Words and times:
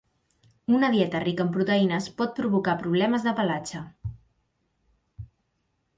Una 0.77 0.87
dieta 0.95 1.19
rica 1.23 1.45
en 1.47 1.51
proteïnes 1.57 2.09
pot 2.21 2.33
provocar 2.41 2.75
problemes 2.81 3.27
de 3.27 3.37
pelatge. 3.41 3.85